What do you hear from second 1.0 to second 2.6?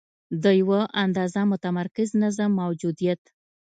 اندازه متمرکز نظم